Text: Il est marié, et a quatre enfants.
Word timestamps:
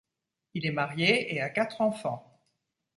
Il 0.55 0.65
est 0.65 0.71
marié, 0.71 1.31
et 1.35 1.41
a 1.41 1.51
quatre 1.51 1.79
enfants. 1.81 2.25